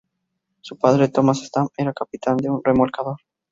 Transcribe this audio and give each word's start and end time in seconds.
Su 0.61 0.79
padre, 0.79 1.09
Thomas 1.09 1.43
Stamp, 1.45 1.69
era 1.77 1.93
capitán 1.93 2.37
de 2.37 2.49
un 2.49 2.59
remolcador. 2.63 3.17